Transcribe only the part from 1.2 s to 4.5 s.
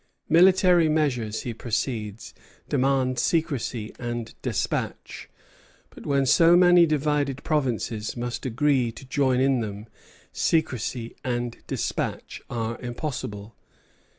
he proceeds, demand secrecy and